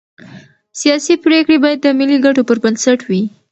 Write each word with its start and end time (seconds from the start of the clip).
سیاسي 0.79 1.13
پرېکړې 1.25 1.57
باید 1.63 1.79
د 1.81 1.87
ملي 1.99 2.17
ګټو 2.25 2.41
پر 2.49 2.57
بنسټ 2.63 2.99
وي 3.09 3.23